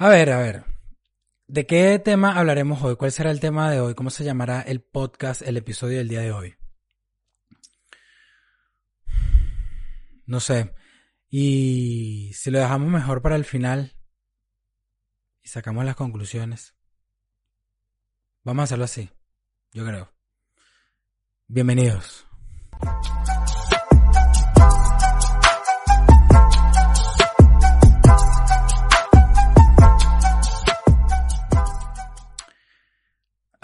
[0.00, 0.64] A ver, a ver.
[1.46, 2.96] ¿De qué tema hablaremos hoy?
[2.96, 3.94] ¿Cuál será el tema de hoy?
[3.94, 6.54] ¿Cómo se llamará el podcast, el episodio del día de hoy?
[10.24, 10.74] No sé.
[11.28, 13.94] Y si lo dejamos mejor para el final
[15.42, 16.74] y sacamos las conclusiones.
[18.42, 19.10] Vamos a hacerlo así,
[19.70, 20.10] yo creo.
[21.46, 22.26] Bienvenidos.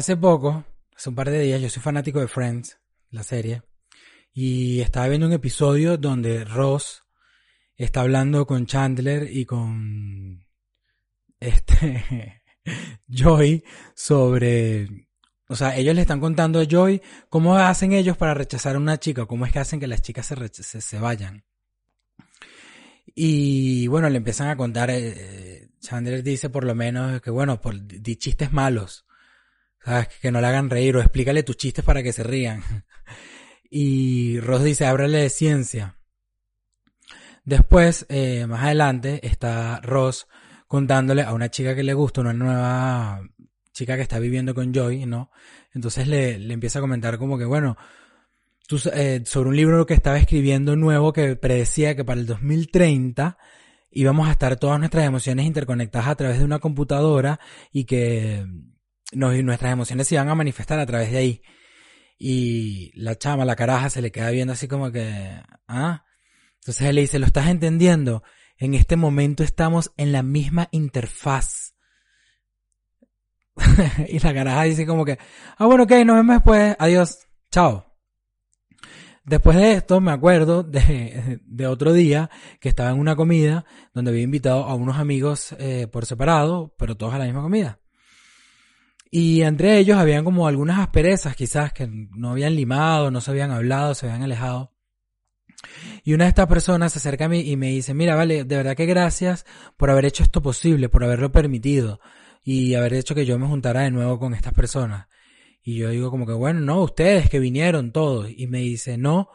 [0.00, 0.64] Hace poco,
[0.96, 2.80] hace un par de días, yo soy fanático de Friends,
[3.10, 3.64] la serie,
[4.32, 7.04] y estaba viendo un episodio donde Ross
[7.76, 10.42] está hablando con Chandler y con
[11.38, 12.42] este
[13.08, 13.62] Joy
[13.94, 15.06] sobre
[15.48, 18.98] o sea, ellos le están contando a Joy cómo hacen ellos para rechazar a una
[18.98, 21.44] chica, cómo es que hacen que las chicas se, se, vayan.
[23.14, 27.78] Y bueno, le empiezan a contar, eh, Chandler dice por lo menos que bueno, por
[27.86, 29.04] di chistes malos.
[29.84, 30.08] ¿Sabes?
[30.20, 32.62] Que no le hagan reír o explícale tus chistes para que se rían.
[33.70, 35.96] y Ross dice, ábrele de ciencia.
[37.44, 40.26] Después, eh, más adelante, está Ross
[40.66, 43.22] contándole a una chica que le gusta, una nueva
[43.72, 45.30] chica que está viviendo con Joy, ¿no?
[45.72, 47.76] Entonces le, le empieza a comentar como que, bueno,
[48.70, 53.36] tú, eh, sobre un libro que estaba escribiendo nuevo que predecía que para el 2030
[53.90, 57.40] íbamos a estar todas nuestras emociones interconectadas a través de una computadora
[57.72, 58.46] y que
[59.12, 61.42] nuestras emociones se iban a manifestar a través de ahí.
[62.18, 66.04] Y la chama, la caraja, se le queda viendo así como que, ¿ah?
[66.56, 68.22] Entonces él le dice, ¿lo estás entendiendo?
[68.58, 71.74] En este momento estamos en la misma interfaz.
[74.08, 75.18] y la caraja dice como que,
[75.56, 77.18] ah, bueno, ok, nos vemos después, adiós,
[77.50, 77.86] chao.
[79.24, 84.10] Después de esto me acuerdo de, de, otro día que estaba en una comida donde
[84.10, 87.79] había invitado a unos amigos eh, por separado, pero todos a la misma comida.
[89.10, 93.50] Y entre ellos habían como algunas asperezas quizás que no habían limado, no se habían
[93.50, 94.72] hablado, se habían alejado.
[96.04, 98.56] Y una de estas personas se acerca a mí y me dice, mira, vale, de
[98.56, 99.44] verdad que gracias
[99.76, 102.00] por haber hecho esto posible, por haberlo permitido
[102.42, 105.08] y haber hecho que yo me juntara de nuevo con estas personas.
[105.62, 108.30] Y yo digo como que, bueno, no, ustedes que vinieron todos.
[108.34, 109.28] Y me dice, no,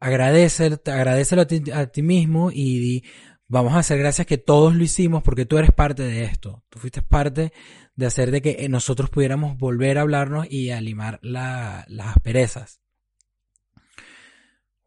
[0.00, 3.04] agradecelo, agradecelo a ti, a ti mismo y di,
[3.52, 6.64] vamos a hacer gracias que todos lo hicimos porque tú eres parte de esto.
[6.70, 7.52] Tú fuiste parte
[7.94, 12.80] de hacer de que nosotros pudiéramos volver a hablarnos y a limar las asperezas.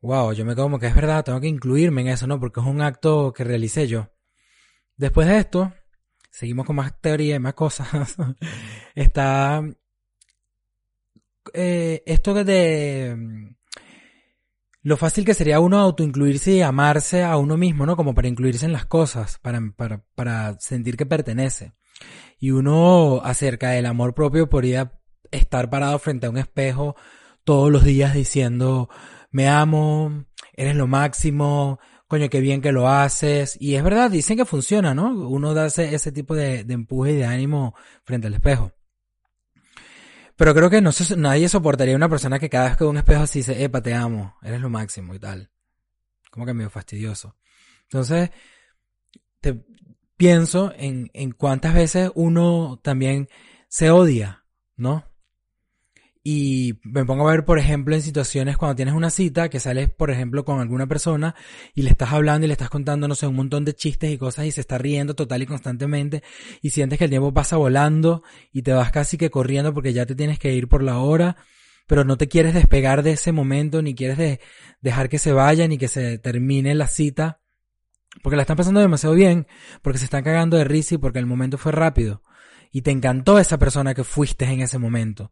[0.02, 2.40] Wow, yo me quedo como que es verdad, tengo que incluirme en eso, ¿no?
[2.40, 4.10] Porque es un acto que realicé yo.
[4.98, 5.72] Después de esto,
[6.32, 7.88] seguimos con más teoría y más cosas.
[8.96, 9.64] Está
[11.54, 13.56] eh, esto de
[14.86, 17.96] lo fácil que sería uno autoincluirse y amarse a uno mismo, ¿no?
[17.96, 21.74] Como para incluirse en las cosas, para, para, para sentir que pertenece.
[22.38, 24.94] Y uno acerca del amor propio podría
[25.32, 26.96] estar parado frente a un espejo
[27.44, 28.88] todos los días diciendo,
[29.32, 33.58] me amo, eres lo máximo, coño, qué bien que lo haces.
[33.60, 35.10] Y es verdad, dicen que funciona, ¿no?
[35.28, 37.74] Uno da ese, tipo de, de empuje y de ánimo
[38.04, 38.72] frente al espejo.
[40.36, 43.24] Pero creo que no nadie soportaría una persona que cada vez que ve un espejo
[43.24, 45.50] así dice, epa, te amo, eres lo máximo y tal.
[46.30, 47.38] Como que medio fastidioso.
[47.84, 48.32] Entonces,
[49.40, 49.66] te
[50.18, 53.30] pienso en, en cuántas veces uno también
[53.70, 55.06] se odia, ¿no?
[56.28, 59.92] Y me pongo a ver, por ejemplo, en situaciones cuando tienes una cita, que sales,
[59.92, 61.36] por ejemplo, con alguna persona
[61.76, 64.18] y le estás hablando y le estás contando, no sé, un montón de chistes y
[64.18, 66.24] cosas y se está riendo total y constantemente
[66.64, 70.08] y sientes que el tiempo pasa volando y te vas casi que corriendo porque ya
[70.08, 71.38] te tienes que ir por la hora,
[71.86, 74.40] pero no te quieres despegar de ese momento ni quieres
[74.82, 77.40] dejar que se vaya ni que se termine la cita
[78.24, 79.46] porque la están pasando demasiado bien,
[79.84, 82.24] porque se están cagando de risa y porque el momento fue rápido
[82.72, 85.32] y te encantó esa persona que fuiste en ese momento.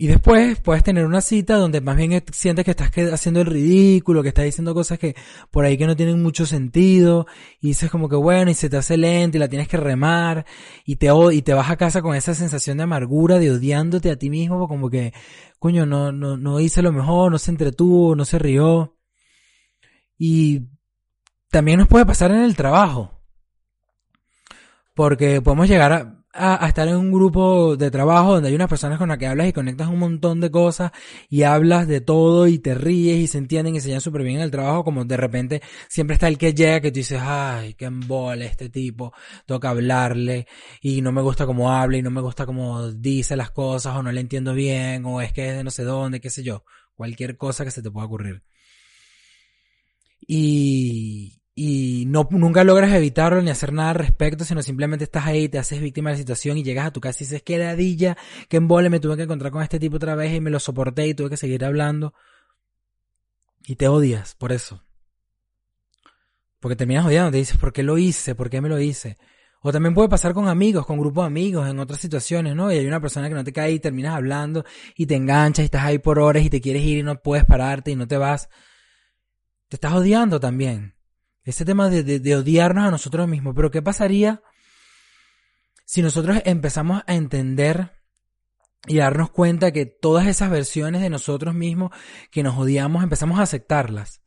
[0.00, 4.22] Y después puedes tener una cita donde más bien sientes que estás haciendo el ridículo,
[4.22, 5.16] que estás diciendo cosas que
[5.50, 7.26] por ahí que no tienen mucho sentido,
[7.60, 10.46] y dices como que bueno, y se te hace lento y la tienes que remar,
[10.84, 14.16] y te, y te vas a casa con esa sensación de amargura, de odiándote a
[14.16, 15.12] ti mismo, como que,
[15.58, 18.96] coño, no, no, no hice lo mejor, no se entretuvo, no se rió.
[20.16, 20.68] Y
[21.50, 23.20] también nos puede pasar en el trabajo.
[24.94, 28.98] Porque podemos llegar a, a, estar en un grupo de trabajo donde hay unas personas
[28.98, 30.92] con las que hablas y conectas un montón de cosas
[31.28, 34.36] y hablas de todo y te ríes y se entienden y se llevan súper bien
[34.36, 37.74] en el trabajo, como de repente siempre está el que llega que tú dices, ay,
[37.74, 39.12] qué embole este tipo,
[39.46, 40.46] toca hablarle
[40.80, 44.02] y no me gusta cómo habla y no me gusta cómo dice las cosas o
[44.02, 46.64] no le entiendo bien o es que es de no sé dónde, qué sé yo,
[46.94, 48.42] cualquier cosa que se te pueda ocurrir.
[50.30, 55.48] Y, y no, nunca logras evitarlo ni hacer nada al respecto, sino simplemente estás ahí,
[55.48, 58.16] te haces víctima de la situación y llegas a tu casa y dices, qué ladilla,
[58.48, 61.08] qué embole, me tuve que encontrar con este tipo otra vez y me lo soporté
[61.08, 62.14] y tuve que seguir hablando.
[63.66, 64.84] Y te odias por eso.
[66.60, 68.36] Porque terminas odiando, te dices, ¿por qué lo hice?
[68.36, 69.18] ¿Por qué me lo hice?
[69.60, 72.70] O también puede pasar con amigos, con grupos de amigos, en otras situaciones, ¿no?
[72.70, 74.64] Y hay una persona que no te cae y terminas hablando
[74.94, 77.44] y te enganchas y estás ahí por horas y te quieres ir y no puedes
[77.44, 78.48] pararte y no te vas.
[79.66, 80.97] Te estás odiando también.
[81.48, 83.54] Ese tema de, de, odiarnos a nosotros mismos.
[83.56, 84.42] Pero ¿qué pasaría
[85.86, 88.02] si nosotros empezamos a entender
[88.86, 91.90] y darnos cuenta que todas esas versiones de nosotros mismos
[92.30, 94.20] que nos odiamos empezamos a aceptarlas?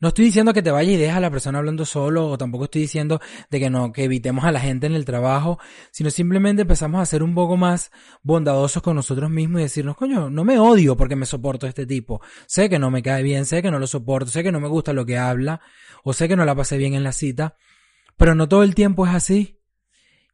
[0.00, 2.64] No estoy diciendo que te vayas y dejes a la persona hablando solo, o tampoco
[2.64, 3.20] estoy diciendo
[3.50, 5.58] de que no, que evitemos a la gente en el trabajo,
[5.90, 7.90] sino simplemente empezamos a ser un poco más
[8.22, 12.20] bondadosos con nosotros mismos y decirnos, coño, no me odio porque me soporto este tipo.
[12.46, 14.68] Sé que no me cae bien, sé que no lo soporto, sé que no me
[14.68, 15.60] gusta lo que habla,
[16.02, 17.56] o sé que no la pasé bien en la cita,
[18.16, 19.60] pero no todo el tiempo es así.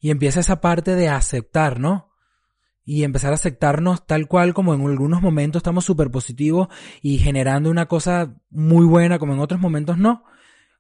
[0.01, 2.10] Y empieza esa parte de aceptar, ¿no?
[2.93, 6.67] Y empezar a aceptarnos tal cual como en algunos momentos estamos súper positivos
[7.01, 10.25] y generando una cosa muy buena, como en otros momentos no.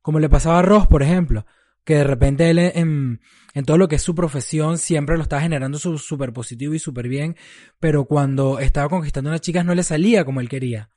[0.02, 1.46] Como le pasaba a Ross, por ejemplo,
[1.84, 3.20] que de repente él en,
[3.64, 7.36] todo lo que es su profesión siempre lo estaba generando súper positivo y súper bien,
[7.78, 10.90] pero cuando estaba conquistando a unas chicas no le salía como él quería.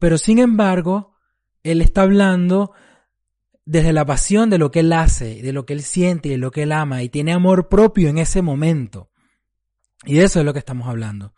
[0.00, 1.14] Pero sin embargo,
[1.62, 2.72] él está hablando
[3.64, 6.38] desde la pasión de lo que él hace, de lo que él siente y de
[6.38, 9.11] lo que él ama, y tiene amor propio en ese momento.
[10.04, 11.34] Y de eso es lo que estamos hablando.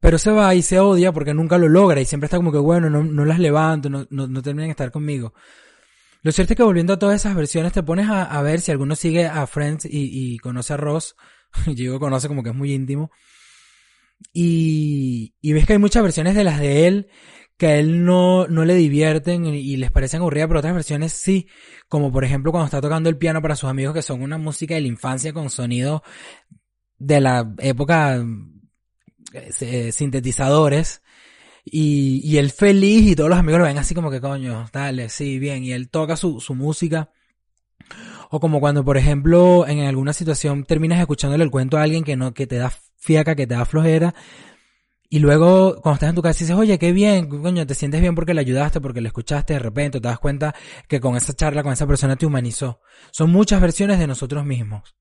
[0.00, 2.58] Pero se va y se odia porque nunca lo logra y siempre está como que,
[2.58, 5.32] bueno, no, no las levanto, no, no, terminan de estar conmigo.
[6.22, 8.72] Lo cierto es que volviendo a todas esas versiones, te pones a, a ver si
[8.72, 9.90] alguno sigue a Friends y,
[10.34, 11.14] y conoce a Ross.
[11.66, 13.12] Yo conoce como que es muy íntimo.
[14.32, 17.08] Y, y ves que hay muchas versiones de las de él
[17.56, 21.46] que a él no, no le divierten y les parecen aburridas, pero otras versiones sí.
[21.88, 24.74] Como por ejemplo cuando está tocando el piano para sus amigos que son una música
[24.74, 26.02] de la infancia con sonido
[27.06, 28.24] de la época
[29.32, 31.02] eh, sintetizadores.
[31.64, 35.08] Y, y él feliz y todos los amigos lo ven así como que coño, dale,
[35.08, 35.64] sí, bien.
[35.64, 37.10] Y él toca su, su música.
[38.30, 42.16] O como cuando, por ejemplo, en alguna situación terminas escuchándole el cuento a alguien que
[42.16, 44.14] no, que te da fiaca, que te da flojera,
[45.12, 48.14] y luego, cuando estás en tu casa, dices, oye, qué bien, coño, te sientes bien
[48.14, 50.54] porque le ayudaste, porque le escuchaste de repente, te das cuenta
[50.88, 52.80] que con esa charla, con esa persona te humanizó.
[53.10, 54.96] Son muchas versiones de nosotros mismos.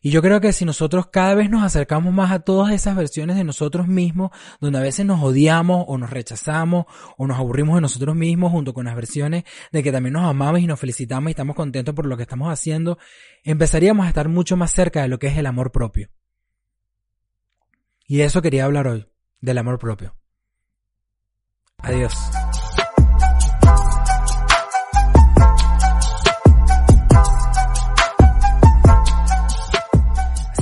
[0.00, 3.36] Y yo creo que si nosotros cada vez nos acercamos más a todas esas versiones
[3.36, 4.30] de nosotros mismos,
[4.60, 6.86] donde a veces nos odiamos o nos rechazamos
[7.16, 10.60] o nos aburrimos de nosotros mismos, junto con las versiones de que también nos amamos
[10.60, 12.98] y nos felicitamos y estamos contentos por lo que estamos haciendo,
[13.44, 16.08] empezaríamos a estar mucho más cerca de lo que es el amor propio.
[18.06, 19.06] Y de eso quería hablar hoy
[19.40, 20.14] del amor propio.
[21.78, 22.14] Adiós.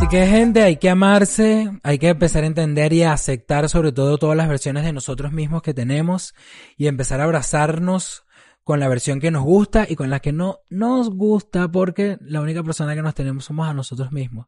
[0.06, 3.90] Así que gente, hay que amarse, hay que empezar a entender y a aceptar sobre
[3.90, 6.32] todo todas las versiones de nosotros mismos que tenemos
[6.76, 8.24] y empezar a abrazarnos
[8.62, 12.40] con la versión que nos gusta y con la que no nos gusta porque la
[12.40, 14.46] única persona que nos tenemos somos a nosotros mismos.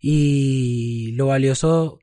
[0.00, 1.98] Y lo valioso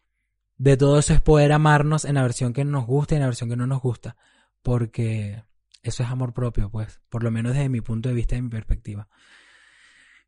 [0.57, 3.27] de todo eso es poder amarnos en la versión que nos gusta y en la
[3.27, 4.17] versión que no nos gusta.
[4.61, 5.41] Porque
[5.83, 6.99] eso es amor propio, pues.
[7.07, 9.07] Por lo menos desde mi punto de vista y mi perspectiva.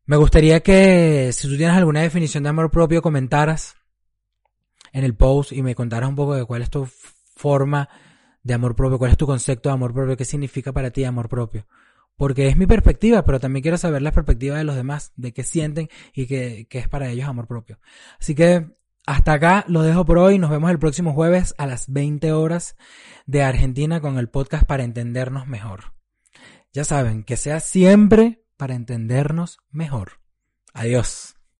[0.04, 3.76] Me gustaría que si tú tienes alguna definición de amor propio comentaras
[4.92, 6.88] en el post y me contaras un poco de cuál es tu
[7.36, 7.88] forma
[8.42, 11.28] de amor propio, cuál es tu concepto de amor propio, qué significa para ti amor
[11.28, 11.66] propio.
[12.16, 15.44] Porque es mi perspectiva, pero también quiero saber la perspectiva de los demás, de qué
[15.44, 17.78] sienten y qué, qué es para ellos amor propio.
[18.20, 20.38] Así que hasta acá lo dejo por hoy.
[20.38, 22.76] Nos vemos el próximo jueves a las 20 horas
[23.26, 25.94] de Argentina con el podcast para entendernos mejor.
[26.72, 30.20] Ya saben, que sea siempre para entendernos mejor.
[30.72, 31.34] Adiós.